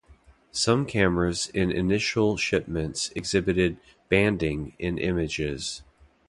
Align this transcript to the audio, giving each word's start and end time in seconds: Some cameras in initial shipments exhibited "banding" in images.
Some 0.49 0.87
cameras 0.87 1.51
in 1.53 1.71
initial 1.71 2.35
shipments 2.35 3.11
exhibited 3.15 3.77
"banding" 4.09 4.73
in 4.79 4.97
images. 4.97 5.83